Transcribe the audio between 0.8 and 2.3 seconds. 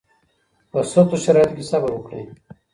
سختو شرایطو کې صبر وکړئ